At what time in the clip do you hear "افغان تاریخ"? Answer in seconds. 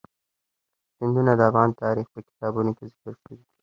1.49-2.07